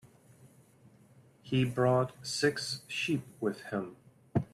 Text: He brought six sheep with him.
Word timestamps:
He 1.43 1.63
brought 1.63 2.13
six 2.25 2.81
sheep 2.87 3.21
with 3.39 3.61
him. 3.65 3.97